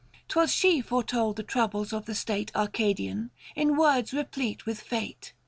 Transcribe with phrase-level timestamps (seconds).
[0.29, 5.31] 'Twas she foretold the troubles of the state Arcadian, in words replete with fate.